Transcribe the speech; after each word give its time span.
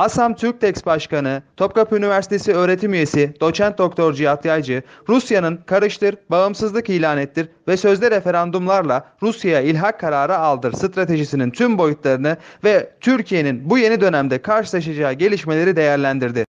Hasan 0.00 0.36
Türktex 0.36 0.86
Başkanı, 0.86 1.42
Topkapı 1.56 1.96
Üniversitesi 1.96 2.52
öğretim 2.52 2.94
üyesi 2.94 3.34
Doçent 3.40 3.78
Doktor 3.78 4.14
Cihat 4.14 4.44
Yaycı, 4.44 4.82
Rusya'nın 5.08 5.60
karıştır, 5.66 6.16
bağımsızlık 6.30 6.90
ilan 6.90 7.18
ettir 7.18 7.48
ve 7.68 7.76
sözde 7.76 8.10
referandumlarla 8.10 9.12
Rusya'ya 9.22 9.60
ilhak 9.60 10.00
kararı 10.00 10.38
aldır 10.38 10.72
stratejisinin 10.72 11.50
tüm 11.50 11.78
boyutlarını 11.78 12.36
ve 12.64 12.92
Türkiye'nin 13.00 13.70
bu 13.70 13.78
yeni 13.78 14.00
dönemde 14.00 14.42
karşılaşacağı 14.42 15.12
gelişmeleri 15.12 15.76
değerlendirdi. 15.76 16.44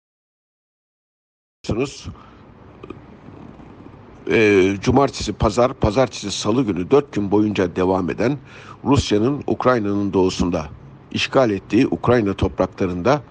e, 4.32 4.68
cumartesi, 4.82 5.34
pazar, 5.34 5.74
pazartesi, 5.74 6.32
salı 6.32 6.64
günü 6.64 6.92
dört 6.92 7.14
gün 7.14 7.32
boyunca 7.32 7.76
devam 7.76 8.10
eden 8.10 8.38
Rusya'nın 8.84 9.44
Ukrayna'nın 9.48 10.14
doğusunda 10.14 10.66
işgal 11.12 11.50
ettiği 11.50 11.88
Ukrayna 11.88 12.34
topraklarında 12.34 13.22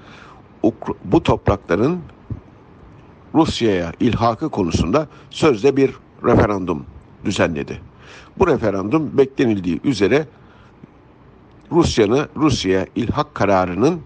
bu 1.04 1.22
toprakların 1.22 2.00
Rusya'ya 3.34 3.92
ilhakı 4.00 4.48
konusunda 4.48 5.08
sözde 5.30 5.76
bir 5.76 5.94
referandum 6.24 6.86
düzenledi. 7.24 7.80
Bu 8.38 8.46
referandum 8.46 9.18
beklenildiği 9.18 9.80
üzere 9.84 10.26
Rusya'nı 11.72 12.28
Rusya'ya 12.36 12.86
ilhak 12.96 13.34
kararının 13.34 14.00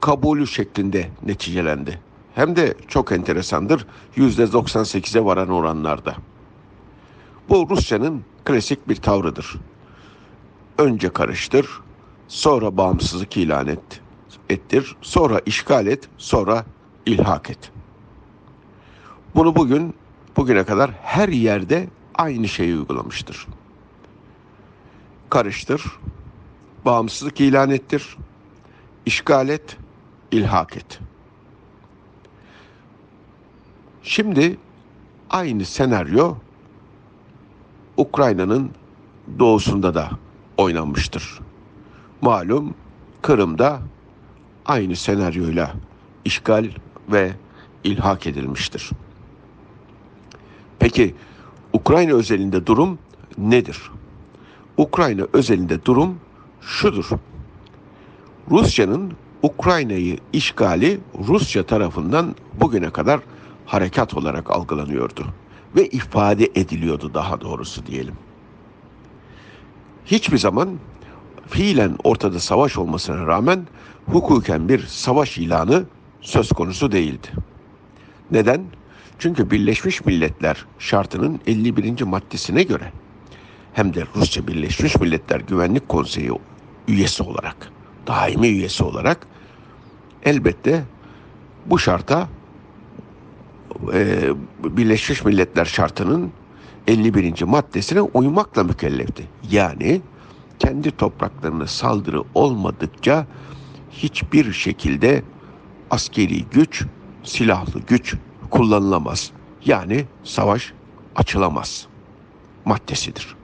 kabulü 0.00 0.46
şeklinde 0.46 1.08
neticelendi. 1.22 2.00
Hem 2.34 2.56
de 2.56 2.74
çok 2.88 3.12
enteresandır 3.12 3.86
%98'e 4.16 5.24
varan 5.24 5.48
oranlarda. 5.48 6.14
Bu 7.48 7.66
Rusya'nın 7.70 8.24
klasik 8.44 8.88
bir 8.88 8.96
tavrıdır. 8.96 9.56
Önce 10.78 11.08
karıştır, 11.08 11.66
sonra 12.30 12.76
bağımsızlık 12.76 13.36
ilan 13.36 13.66
et, 13.66 14.00
ettir, 14.48 14.96
sonra 15.00 15.40
işgal 15.46 15.86
et, 15.86 16.08
sonra 16.18 16.64
ilhak 17.06 17.50
et. 17.50 17.72
Bunu 19.34 19.56
bugün 19.56 19.94
bugüne 20.36 20.64
kadar 20.64 20.90
her 21.02 21.28
yerde 21.28 21.88
aynı 22.14 22.48
şeyi 22.48 22.76
uygulamıştır. 22.76 23.46
Karıştır, 25.30 25.82
bağımsızlık 26.84 27.40
ilan 27.40 27.70
ettir, 27.70 28.16
işgal 29.06 29.48
et, 29.48 29.76
ilhak 30.30 30.76
et. 30.76 31.00
Şimdi 34.02 34.56
aynı 35.30 35.64
senaryo 35.64 36.34
Ukrayna'nın 37.96 38.70
doğusunda 39.38 39.94
da 39.94 40.10
oynanmıştır. 40.56 41.40
Malum 42.20 42.74
Kırım'da 43.22 43.80
aynı 44.66 44.96
senaryoyla 44.96 45.72
işgal 46.24 46.68
ve 47.12 47.32
ilhak 47.84 48.26
edilmiştir. 48.26 48.90
Peki 50.78 51.14
Ukrayna 51.72 52.14
özelinde 52.14 52.66
durum 52.66 52.98
nedir? 53.38 53.90
Ukrayna 54.76 55.26
özelinde 55.32 55.84
durum 55.84 56.20
şudur. 56.60 57.10
Rusya'nın 58.50 59.12
Ukrayna'yı 59.42 60.18
işgali 60.32 61.00
Rusya 61.28 61.66
tarafından 61.66 62.34
bugüne 62.60 62.90
kadar 62.90 63.20
harekat 63.66 64.14
olarak 64.14 64.50
algılanıyordu 64.50 65.26
ve 65.76 65.86
ifade 65.88 66.50
ediliyordu 66.54 67.14
daha 67.14 67.40
doğrusu 67.40 67.86
diyelim. 67.86 68.14
Hiçbir 70.06 70.38
zaman 70.38 70.68
fiilen 71.50 71.96
ortada 72.04 72.40
savaş 72.40 72.78
olmasına 72.78 73.26
rağmen 73.26 73.66
hukuken 74.06 74.68
bir 74.68 74.86
savaş 74.86 75.38
ilanı 75.38 75.84
söz 76.20 76.48
konusu 76.48 76.92
değildi. 76.92 77.28
Neden? 78.30 78.64
Çünkü 79.18 79.50
Birleşmiş 79.50 80.04
Milletler 80.04 80.64
şartının 80.78 81.40
51. 81.46 82.02
maddesine 82.02 82.62
göre 82.62 82.92
hem 83.72 83.94
de 83.94 84.04
Rusya 84.16 84.46
Birleşmiş 84.46 84.96
Milletler 84.96 85.40
Güvenlik 85.40 85.88
Konseyi 85.88 86.30
üyesi 86.88 87.22
olarak, 87.22 87.72
daimi 88.06 88.46
üyesi 88.46 88.84
olarak 88.84 89.26
elbette 90.24 90.84
bu 91.66 91.78
şarta 91.78 92.28
e, 93.92 94.28
Birleşmiş 94.64 95.24
Milletler 95.24 95.64
şartının 95.64 96.32
51. 96.86 97.42
maddesine 97.42 98.00
uymakla 98.00 98.64
mükellefti. 98.64 99.24
Yani 99.50 100.00
kendi 100.60 100.90
topraklarına 100.90 101.66
saldırı 101.66 102.22
olmadıkça 102.34 103.26
hiçbir 103.90 104.52
şekilde 104.52 105.22
askeri 105.90 106.44
güç, 106.44 106.84
silahlı 107.24 107.80
güç 107.80 108.14
kullanılamaz. 108.50 109.30
Yani 109.64 110.04
savaş 110.24 110.72
açılamaz 111.16 111.86
maddesidir. 112.64 113.36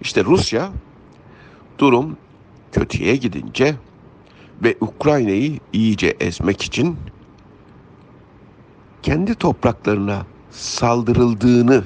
İşte 0.00 0.24
Rusya 0.24 0.70
durum 1.78 2.16
kötüye 2.72 3.16
gidince 3.16 3.74
ve 4.62 4.76
Ukrayna'yı 4.80 5.58
iyice 5.72 6.16
ezmek 6.20 6.62
için 6.62 6.96
kendi 9.02 9.34
topraklarına 9.34 10.26
saldırıldığını 10.50 11.84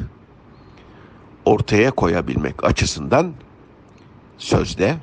ortaya 1.45 1.91
koyabilmek 1.91 2.65
açısından 2.65 3.33
sözde 4.39 4.97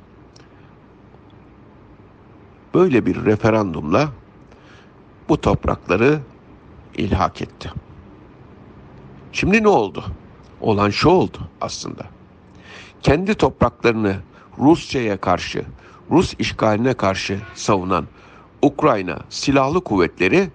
böyle 2.74 3.06
bir 3.06 3.26
referandumla 3.26 4.10
bu 5.30 5.42
toprakları 5.42 6.20
ilhak 6.98 7.42
etti. 7.42 7.72
Şimdi 9.32 9.64
ne 9.64 9.68
oldu? 9.68 10.06
Olan 10.62 10.90
şu 10.90 11.10
oldu 11.10 11.38
aslında. 11.62 12.04
Kendi 13.02 13.36
topraklarını 13.36 14.16
Rusya'ya 14.60 15.18
karşı, 15.18 15.66
Rus 16.12 16.34
işgaline 16.40 16.94
karşı 16.94 17.40
savunan 17.56 18.06
Ukrayna 18.62 19.20
silahlı 19.30 19.84
kuvvetleri 19.84 20.50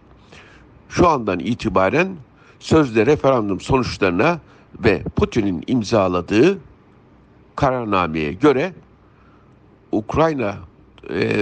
şu 0.88 1.08
andan 1.08 1.38
itibaren 1.38 2.16
sözde 2.58 3.06
referandum 3.06 3.60
sonuçlarına 3.60 4.40
ve 4.84 5.02
Putin'in 5.02 5.64
imzaladığı 5.66 6.58
kararnameye 7.56 8.32
göre 8.32 8.72
Ukrayna 9.92 10.56
e, 11.10 11.36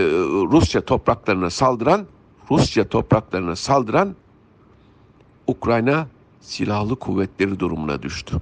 Rusya 0.51 0.81
topraklarına 0.81 1.51
saldıran 1.51 2.07
Rusya 2.51 2.89
topraklarına 2.89 3.57
saldıran 3.57 4.15
Ukrayna 5.47 6.07
silahlı 6.41 6.97
kuvvetleri 6.97 7.61
durumuna 7.61 8.03
düştü. 8.03 8.37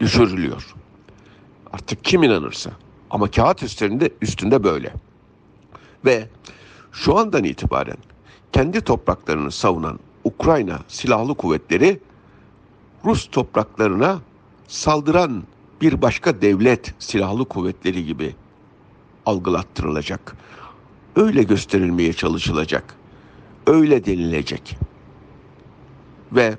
Düşürülüyor. 0.00 0.74
Artık 1.72 2.04
kim 2.04 2.22
inanırsa. 2.22 2.70
Ama 3.10 3.30
kağıt 3.30 3.62
üstünde 3.62 4.10
üstünde 4.22 4.64
böyle. 4.64 4.94
Ve 6.04 6.28
şu 6.92 7.18
andan 7.18 7.44
itibaren 7.44 7.96
kendi 8.52 8.80
topraklarını 8.80 9.50
savunan 9.50 9.98
Ukrayna 10.24 10.78
silahlı 10.88 11.34
kuvvetleri 11.34 12.00
Rus 13.04 13.30
topraklarına 13.30 14.18
saldıran 14.68 15.42
bir 15.82 16.02
başka 16.02 16.42
devlet 16.42 16.94
silahlı 16.98 17.44
kuvvetleri 17.44 18.06
gibi 18.06 18.34
algılattırılacak. 19.26 20.36
Öyle 21.16 21.42
gösterilmeye 21.42 22.12
çalışılacak. 22.12 22.94
Öyle 23.66 24.04
denilecek. 24.04 24.78
Ve 26.32 26.58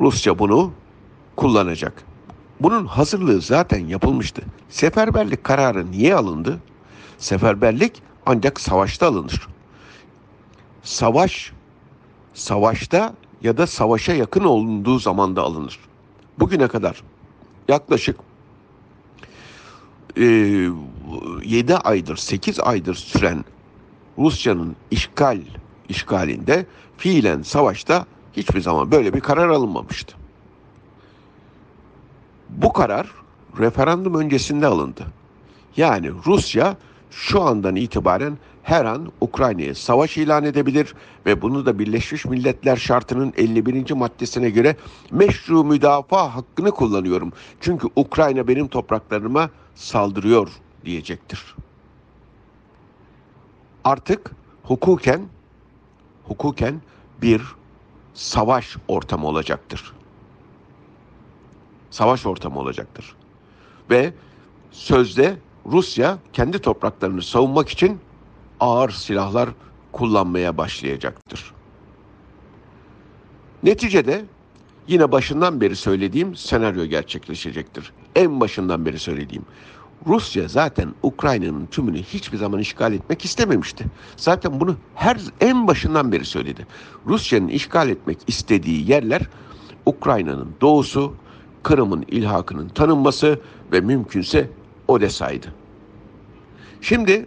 Rusya 0.00 0.38
bunu 0.38 0.72
kullanacak. 1.36 2.04
Bunun 2.60 2.86
hazırlığı 2.86 3.40
zaten 3.40 3.86
yapılmıştı. 3.86 4.42
Seferberlik 4.68 5.44
kararı 5.44 5.90
niye 5.90 6.14
alındı? 6.14 6.60
Seferberlik 7.18 8.02
ancak 8.26 8.60
savaşta 8.60 9.06
alınır. 9.06 9.48
Savaş, 10.82 11.52
savaşta 12.34 13.14
ya 13.42 13.56
da 13.56 13.66
savaşa 13.66 14.12
yakın 14.14 14.44
olunduğu 14.44 14.98
zamanda 14.98 15.42
alınır. 15.42 15.78
Bugüne 16.38 16.68
kadar 16.68 17.02
yaklaşık 17.68 18.16
e, 20.16 20.24
7 21.44 21.76
aydır, 21.76 22.16
8 22.16 22.60
aydır 22.60 22.94
süren 22.94 23.44
Rusya'nın 24.18 24.76
işgal 24.90 25.40
işgalinde 25.88 26.66
fiilen 26.96 27.42
savaşta 27.42 28.06
hiçbir 28.36 28.60
zaman 28.60 28.90
böyle 28.90 29.14
bir 29.14 29.20
karar 29.20 29.48
alınmamıştı. 29.48 30.16
Bu 32.48 32.72
karar 32.72 33.10
referandum 33.58 34.14
öncesinde 34.14 34.66
alındı. 34.66 35.06
Yani 35.76 36.10
Rusya 36.26 36.76
şu 37.10 37.42
andan 37.42 37.76
itibaren 37.76 38.38
her 38.62 38.84
an 38.84 39.12
Ukrayna'ya 39.20 39.74
savaş 39.74 40.16
ilan 40.16 40.44
edebilir 40.44 40.94
ve 41.26 41.42
bunu 41.42 41.66
da 41.66 41.78
Birleşmiş 41.78 42.24
Milletler 42.24 42.76
şartının 42.76 43.32
51. 43.36 43.92
maddesine 43.92 44.50
göre 44.50 44.76
meşru 45.10 45.64
müdafaa 45.64 46.34
hakkını 46.34 46.70
kullanıyorum. 46.70 47.32
Çünkü 47.60 47.88
Ukrayna 47.96 48.48
benim 48.48 48.68
topraklarıma 48.68 49.50
saldırıyor 49.74 50.48
diyecektir. 50.84 51.54
artık 53.84 54.30
hukuken 54.62 55.28
hukuken 56.24 56.80
bir 57.22 57.42
savaş 58.14 58.76
ortamı 58.88 59.26
olacaktır. 59.26 59.92
Savaş 61.90 62.26
ortamı 62.26 62.58
olacaktır. 62.58 63.16
Ve 63.90 64.12
sözde 64.70 65.36
Rusya 65.66 66.18
kendi 66.32 66.58
topraklarını 66.58 67.22
savunmak 67.22 67.68
için 67.68 67.98
ağır 68.60 68.90
silahlar 68.90 69.48
kullanmaya 69.92 70.56
başlayacaktır. 70.58 71.52
Neticede 73.62 74.24
yine 74.88 75.12
başından 75.12 75.60
beri 75.60 75.76
söylediğim 75.76 76.36
senaryo 76.36 76.84
gerçekleşecektir. 76.84 77.92
En 78.16 78.40
başından 78.40 78.86
beri 78.86 78.98
söylediğim. 78.98 79.44
Rusya 80.06 80.48
zaten 80.48 80.94
Ukrayna'nın 81.02 81.66
tümünü 81.66 82.02
hiçbir 82.02 82.38
zaman 82.38 82.60
işgal 82.60 82.92
etmek 82.92 83.24
istememişti. 83.24 83.84
Zaten 84.16 84.60
bunu 84.60 84.76
her 84.94 85.18
en 85.40 85.66
başından 85.66 86.12
beri 86.12 86.24
söyledi. 86.24 86.66
Rusya'nın 87.06 87.48
işgal 87.48 87.88
etmek 87.88 88.18
istediği 88.26 88.90
yerler 88.90 89.22
Ukrayna'nın 89.86 90.48
doğusu, 90.60 91.14
Kırım'ın 91.62 92.04
ilhakının 92.08 92.68
tanınması 92.68 93.40
ve 93.72 93.80
mümkünse 93.80 94.50
Odessa'ydı. 94.90 95.46
Şimdi 96.80 97.26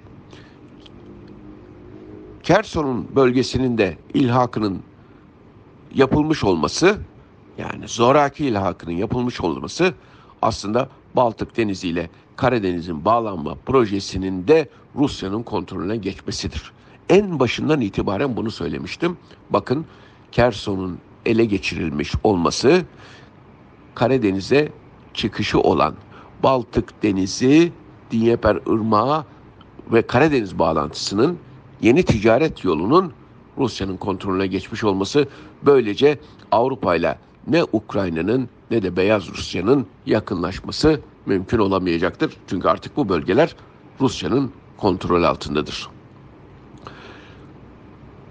Kerson'un 2.43 3.15
bölgesinin 3.15 3.77
de 3.77 3.97
ilhakının 4.13 4.81
yapılmış 5.95 6.43
olması 6.43 6.97
yani 7.57 7.87
zoraki 7.87 8.45
ilhakının 8.45 8.91
yapılmış 8.91 9.41
olması 9.41 9.93
aslında 10.41 10.89
Baltık 11.15 11.57
Denizi 11.57 11.87
ile 11.87 12.09
Karadeniz'in 12.35 13.05
bağlanma 13.05 13.55
projesinin 13.65 14.47
de 14.47 14.69
Rusya'nın 14.95 15.43
kontrolüne 15.43 15.97
geçmesidir. 15.97 16.71
En 17.09 17.39
başından 17.39 17.81
itibaren 17.81 18.37
bunu 18.37 18.51
söylemiştim. 18.51 19.17
Bakın 19.49 19.85
Kerson'un 20.31 20.99
ele 21.25 21.45
geçirilmiş 21.45 22.13
olması 22.23 22.85
Karadeniz'e 23.95 24.71
çıkışı 25.13 25.59
olan 25.59 25.95
Baltık 26.43 27.03
Denizi, 27.03 27.71
Dnieper 28.11 28.55
Irmağı 28.55 29.25
ve 29.91 30.01
Karadeniz 30.01 30.59
bağlantısının 30.59 31.37
yeni 31.81 32.03
ticaret 32.03 32.63
yolunun 32.63 33.13
Rusya'nın 33.57 33.97
kontrolüne 33.97 34.47
geçmiş 34.47 34.83
olması 34.83 35.27
böylece 35.65 36.19
Avrupa 36.51 36.95
ile 36.95 37.17
ne 37.47 37.63
Ukrayna'nın 37.63 38.49
ne 38.71 38.83
de 38.83 38.95
Beyaz 38.95 39.27
Rusya'nın 39.29 39.87
yakınlaşması 40.05 41.01
mümkün 41.25 41.57
olamayacaktır. 41.57 42.37
Çünkü 42.47 42.67
artık 42.67 42.97
bu 42.97 43.09
bölgeler 43.09 43.55
Rusya'nın 44.01 44.51
kontrol 44.77 45.23
altındadır. 45.23 45.89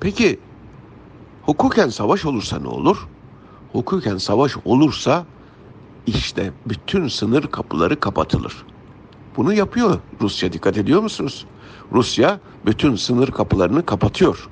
Peki 0.00 0.38
hukuken 1.42 1.88
savaş 1.88 2.24
olursa 2.24 2.58
ne 2.58 2.68
olur? 2.68 3.08
Hukuken 3.72 4.16
savaş 4.16 4.56
olursa 4.64 5.26
işte 6.06 6.52
bütün 6.66 7.08
sınır 7.08 7.46
kapıları 7.46 8.00
kapatılır. 8.00 8.64
Bunu 9.36 9.52
yapıyor 9.52 9.98
Rusya 10.20 10.52
dikkat 10.52 10.78
ediyor 10.78 11.02
musunuz? 11.02 11.46
Rusya 11.92 12.40
bütün 12.66 12.96
sınır 12.96 13.28
kapılarını 13.30 13.86
kapatıyor. 13.86 14.48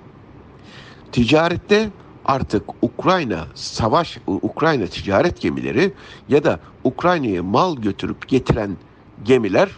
Ticarette 1.12 1.90
artık 2.24 2.62
Ukrayna 2.82 3.46
savaş 3.54 4.18
Ukrayna 4.26 4.86
ticaret 4.86 5.40
gemileri 5.40 5.92
ya 6.28 6.44
da 6.44 6.60
Ukrayna'ya 6.84 7.42
mal 7.42 7.76
götürüp 7.76 8.28
getiren 8.28 8.76
gemiler 9.24 9.70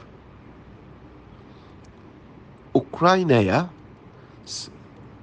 Ukrayna'ya 2.75 3.67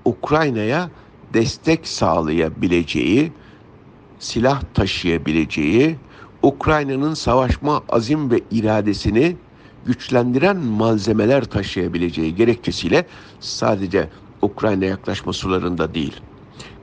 Ukrayna'ya 0.06 0.90
destek 1.34 1.88
sağlayabileceği, 1.88 3.32
silah 4.20 4.62
taşıyabileceği, 4.74 5.96
Ukrayna'nın 6.44 7.14
savaşma 7.14 7.84
azim 7.90 8.32
ve 8.32 8.42
iradesini 8.52 9.36
güçlendiren 9.86 10.58
malzemeler 10.58 11.46
taşıyabileceği 11.46 12.36
gerekçesiyle 12.36 13.06
sadece 13.40 14.10
Ukrayna 14.42 14.86
yaklaşma 14.86 15.34
sularında 15.34 15.94
değil, 15.94 16.22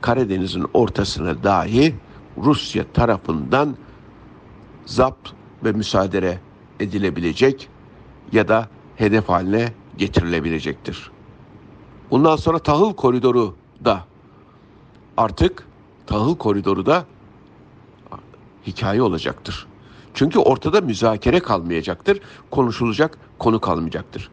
Karadeniz'in 0.01 0.67
ortasına 0.75 1.43
dahi 1.45 1.95
Rusya 2.39 2.85
tarafından 2.93 3.77
zapt 4.87 5.29
ve 5.65 5.73
müsaade 5.73 6.39
edilebilecek 6.81 7.69
ya 8.33 8.49
da 8.49 8.69
hedef 8.97 9.29
haline 9.29 9.73
getirilebilecektir. 9.99 11.11
Bundan 12.11 12.37
sonra 12.37 12.59
tahıl 12.59 12.95
koridoru 12.95 13.57
da 13.85 14.05
artık 15.17 15.67
tahıl 16.07 16.37
koridoru 16.37 16.87
da 16.87 17.05
hikaye 18.67 19.03
olacaktır. 19.03 19.67
Çünkü 20.15 20.39
ortada 20.39 20.81
müzakere 20.81 21.41
kalmayacaktır, 21.41 22.21
konuşulacak 22.51 23.19
konu 23.39 23.61
kalmayacaktır. 23.61 24.31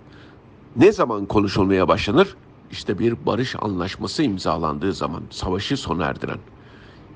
Ne 0.75 0.91
zaman 0.91 1.25
konuşulmaya 1.25 1.87
başlanır? 1.87 2.35
İşte 2.71 2.99
bir 2.99 3.25
barış 3.25 3.55
anlaşması 3.61 4.23
imzalandığı 4.23 4.93
zaman 4.93 5.23
savaşı 5.29 5.77
sona 5.77 6.05
erdiren 6.05 6.39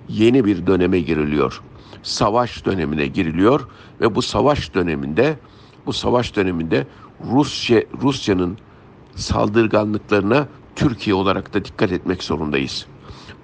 yeni 0.09 0.45
bir 0.45 0.67
döneme 0.67 0.99
giriliyor. 0.99 1.61
Savaş 2.03 2.65
dönemine 2.65 3.07
giriliyor 3.07 3.67
ve 4.01 4.15
bu 4.15 4.21
savaş 4.21 4.73
döneminde 4.73 5.39
bu 5.85 5.93
savaş 5.93 6.35
döneminde 6.35 6.87
Rusya 7.31 7.83
Rusya'nın 8.01 8.57
saldırganlıklarına 9.15 10.47
Türkiye 10.75 11.15
olarak 11.15 11.53
da 11.53 11.65
dikkat 11.65 11.91
etmek 11.91 12.23
zorundayız. 12.23 12.85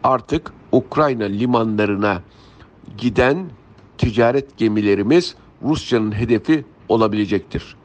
Artık 0.03 0.53
Ukrayna 0.71 1.23
limanlarına 1.23 2.21
giden 2.97 3.49
ticaret 3.97 4.57
gemilerimiz 4.57 5.35
Rusya'nın 5.63 6.11
hedefi 6.11 6.65
olabilecektir. 6.89 7.75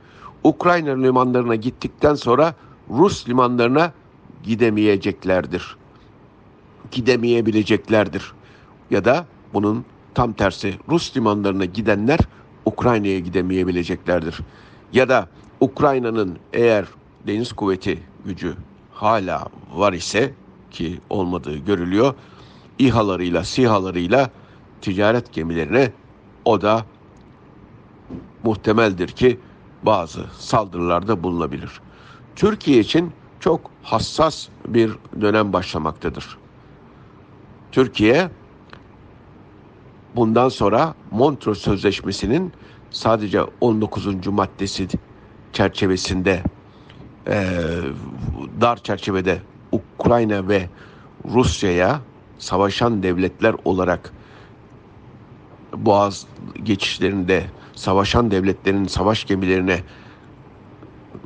Ukrayna 0.44 1.02
limanlarına 1.02 1.54
gittikten 1.54 2.14
sonra 2.14 2.54
Rus 2.90 3.28
limanlarına 3.28 3.92
gidemeyeceklerdir. 4.42 5.76
Gidemeyebileceklerdir. 6.90 8.32
Ya 8.90 9.04
da 9.04 9.26
bunun 9.54 9.84
tam 10.14 10.32
tersi 10.32 10.74
Rus 10.88 11.16
limanlarına 11.16 11.64
gidenler 11.64 12.18
Ukrayna'ya 12.64 13.18
gidemeyebileceklerdir. 13.18 14.38
Ya 14.92 15.08
da 15.08 15.28
Ukrayna'nın 15.60 16.38
eğer 16.52 16.84
deniz 17.26 17.52
kuvveti 17.52 17.98
gücü 18.24 18.54
hala 18.92 19.48
var 19.74 19.92
ise 19.92 20.34
ki 20.70 21.00
olmadığı 21.10 21.56
görülüyor. 21.56 22.14
İHA'larıyla, 22.78 23.44
SİHA'larıyla 23.44 24.30
ticaret 24.80 25.32
gemilerine 25.32 25.92
o 26.44 26.60
da 26.60 26.84
muhtemeldir 28.42 29.08
ki 29.08 29.38
bazı 29.82 30.24
saldırılarda 30.38 31.22
bulunabilir. 31.22 31.80
Türkiye 32.36 32.80
için 32.80 33.12
çok 33.40 33.60
hassas 33.82 34.48
bir 34.66 34.92
dönem 35.20 35.52
başlamaktadır. 35.52 36.38
Türkiye 37.72 38.30
bundan 40.16 40.48
sonra 40.48 40.94
Montreux 41.10 41.58
Sözleşmesi'nin 41.58 42.52
sadece 42.90 43.40
19. 43.60 44.26
maddesi 44.26 44.88
çerçevesinde 45.52 46.42
e, 47.26 47.54
dar 48.60 48.76
çerçevede 48.76 49.42
Ukrayna 49.72 50.48
ve 50.48 50.68
Rusya'ya 51.24 52.00
savaşan 52.38 53.02
devletler 53.02 53.54
olarak 53.64 54.12
Boğaz 55.76 56.26
geçişlerinde 56.62 57.44
savaşan 57.74 58.30
devletlerin 58.30 58.84
savaş 58.84 59.24
gemilerine 59.24 59.80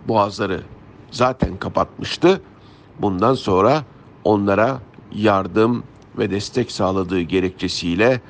boğazları 0.09 0.63
zaten 1.11 1.57
kapatmıştı. 1.57 2.43
Bundan 2.99 3.35
sonra 3.35 3.85
onlara 4.25 4.81
yardım 5.15 5.85
ve 6.19 6.31
destek 6.31 6.73
sağladığı 6.73 7.21
gerekçesiyle 7.21 8.21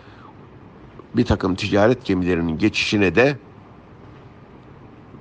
bir 1.16 1.24
takım 1.24 1.54
ticaret 1.54 2.04
gemilerinin 2.04 2.58
geçişine 2.58 3.14
de 3.14 3.38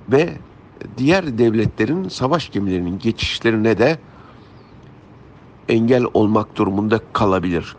ve 0.08 0.32
diğer 0.98 1.38
devletlerin 1.38 2.08
savaş 2.08 2.50
gemilerinin 2.50 2.98
geçişlerine 2.98 3.78
de 3.78 3.98
engel 5.68 6.04
olmak 6.14 6.56
durumunda 6.56 7.00
kalabilir. 7.12 7.76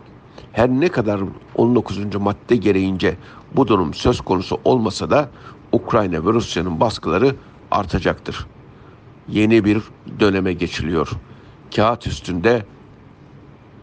Her 0.54 0.68
ne 0.70 0.88
kadar 0.88 1.20
19. 1.54 1.98
madde 2.20 2.56
gereğince 2.56 3.16
bu 3.56 3.68
durum 3.68 3.94
söz 3.94 4.20
konusu 4.20 4.60
olmasa 4.64 5.10
da 5.10 5.30
Ukrayna 5.72 6.26
ve 6.26 6.32
Rusya'nın 6.32 6.80
baskıları 6.80 7.36
artacaktır. 7.70 8.46
Yeni 9.28 9.64
bir 9.64 9.82
döneme 10.20 10.52
geçiliyor. 10.52 11.10
Kağıt 11.76 12.06
üstünde 12.06 12.66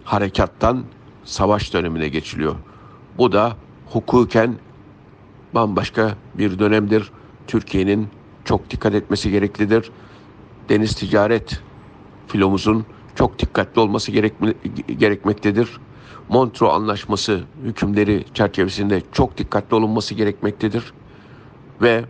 harekattan 0.04 0.84
savaş 1.24 1.74
dönemine 1.74 2.08
geçiliyor. 2.08 2.56
Bu 3.18 3.32
da 3.32 3.56
hukuken 3.90 4.56
bambaşka 5.54 6.16
bir 6.38 6.60
dönemdir. 6.60 7.12
Türkiye'nin 7.48 8.08
çok 8.46 8.70
dikkat 8.70 8.94
etmesi 8.94 9.32
gereklidir. 9.32 9.92
Deniz 10.70 10.96
ticaret 10.96 11.62
filomuzun 12.28 12.86
çok 13.16 13.40
dikkatli 13.40 13.82
olması 13.82 14.12
gerekme- 14.12 14.56
gerekmektedir. 14.98 15.80
Montreux 16.30 16.74
Anlaşması 16.74 17.42
hükümleri 17.64 18.26
çerçevesinde 18.34 19.02
çok 19.12 19.38
dikkatli 19.38 19.76
olunması 19.76 20.16
gerekmektedir. 20.16 20.94
Ve 21.82 22.06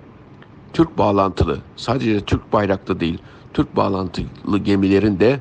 Türk 0.74 0.98
bağlantılı, 0.98 1.58
sadece 1.76 2.22
Türk 2.22 2.54
bayraklı 2.54 3.00
değil, 3.00 3.18
Türk 3.54 3.76
bağlantılı 3.76 4.58
gemilerin 4.58 5.20
de 5.20 5.40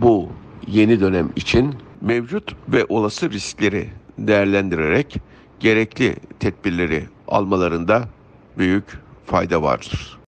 bu 0.00 0.28
yeni 0.66 1.00
dönem 1.00 1.30
için 1.36 1.74
mevcut 2.00 2.56
ve 2.68 2.86
olası 2.88 3.30
riskleri 3.30 3.90
değerlendirerek 4.18 5.16
gerekli 5.60 6.16
tedbirleri 6.40 7.08
almalarında 7.28 8.08
büyük 8.58 8.84
fayda 9.26 9.62
vardır. 9.62 10.23